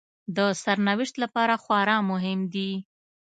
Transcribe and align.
د 0.35 0.39
سرنوشت 0.63 1.15
لپاره 1.23 1.55
خورا 1.63 1.97
مهم 2.11 2.39
دي 2.53 2.71